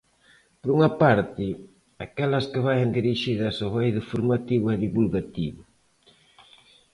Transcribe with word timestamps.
Por 0.59 0.69
unha 0.77 0.91
parte, 1.01 1.45
aquelas 2.05 2.45
que 2.51 2.63
vaian 2.67 2.89
dirixidas 2.99 3.55
ao 3.59 3.73
eido 3.85 4.01
formativo 4.11 4.65
e 4.75 4.81
divulgativo. 4.85 5.61